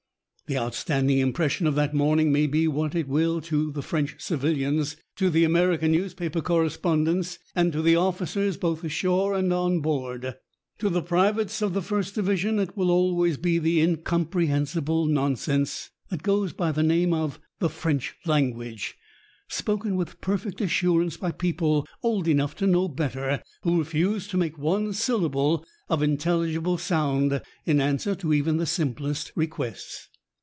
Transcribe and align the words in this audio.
The 0.47 0.57
outstanding 0.57 1.19
impression 1.19 1.65
of 1.65 1.75
that 1.75 1.93
morning 1.93 2.29
may 2.29 2.45
be 2.45 2.67
what 2.67 2.93
it 2.93 3.07
will 3.07 3.39
to 3.43 3.71
the 3.71 3.81
French 3.81 4.15
civilians, 4.19 4.97
to 5.15 5.29
the 5.29 5.45
American 5.45 5.93
newspaper 5.93 6.41
correspondents, 6.41 7.39
and 7.55 7.71
to 7.71 7.81
the 7.81 7.95
officers 7.95 8.57
both 8.57 8.83
ashore 8.83 9.33
and 9.33 9.53
on 9.53 9.79
board. 9.79 10.33
To 10.79 10.89
the 10.89 11.01
privates 11.01 11.61
of 11.61 11.71
the 11.73 11.81
First 11.81 12.15
Division 12.15 12.59
it 12.59 12.75
will 12.75 12.91
always 12.91 13.37
be 13.37 13.59
the 13.59 13.79
incomprehensible 13.79 15.05
nonsense 15.05 15.89
that 16.09 16.21
goes 16.21 16.51
by 16.51 16.73
the 16.73 16.83
name 16.83 17.13
of 17.13 17.39
the 17.59 17.69
French 17.69 18.13
language, 18.25 18.97
spoken 19.47 19.95
with 19.95 20.19
perfect 20.19 20.59
assurance 20.59 21.15
by 21.15 21.31
people 21.31 21.87
old 22.03 22.27
enough 22.27 22.57
to 22.57 22.67
know 22.67 22.89
better, 22.89 23.41
who 23.61 23.79
refuse 23.79 24.27
to 24.27 24.35
make 24.35 24.57
one 24.57 24.91
syllable 24.91 25.65
of 25.87 26.03
intelligible 26.03 26.77
sound 26.77 27.41
in 27.65 27.79
answer 27.79 28.15
to 28.15 28.33
even 28.33 28.57
the 28.57 28.65
simplest 28.65 29.31
requests. 29.37 30.09